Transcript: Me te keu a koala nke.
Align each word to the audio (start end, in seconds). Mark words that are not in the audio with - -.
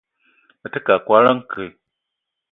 Me 0.61 0.71
te 0.73 0.79
keu 0.85 0.95
a 0.97 1.03
koala 1.07 1.31
nke. 1.37 1.63